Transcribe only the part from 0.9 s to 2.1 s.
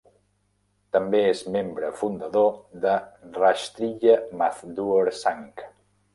També és membre